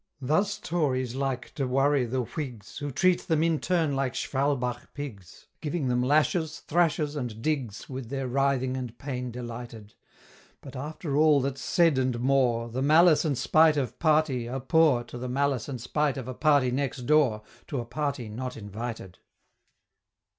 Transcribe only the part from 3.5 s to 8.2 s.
turn like Schwalbach pigs, Giving them lashes, thrashes, and digs, With